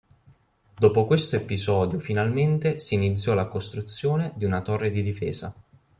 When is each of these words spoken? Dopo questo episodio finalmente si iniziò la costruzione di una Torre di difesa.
Dopo 0.79 1.05
questo 1.05 1.35
episodio 1.35 1.99
finalmente 1.99 2.79
si 2.79 2.95
iniziò 2.95 3.35
la 3.35 3.45
costruzione 3.45 4.33
di 4.35 4.45
una 4.45 4.63
Torre 4.63 4.89
di 4.89 5.03
difesa. 5.03 5.53